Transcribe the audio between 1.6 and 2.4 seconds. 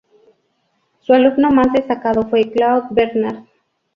destacado